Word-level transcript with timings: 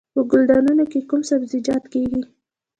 په 0.13 0.21
ګلدانونو 0.31 0.83
کې 0.91 0.99
کوم 1.09 1.21
سبزیجات 1.29 1.83
کیږي؟ 1.93 2.21